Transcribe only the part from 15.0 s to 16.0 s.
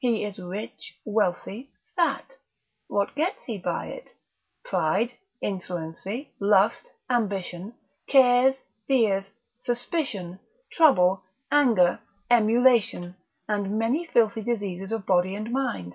body and mind.